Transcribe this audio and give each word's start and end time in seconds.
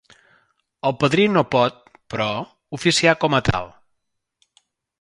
El 0.89 0.95
padrí 1.03 1.27
no 1.33 1.43
pot, 1.57 1.77
però, 2.15 2.29
oficiar 2.79 3.15
com 3.25 3.39
a 3.41 3.43
tal. 3.51 3.73